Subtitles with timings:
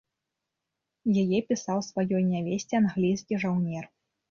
[1.25, 3.89] Яе пісаў сваёй нявесце англійскі жаўнер.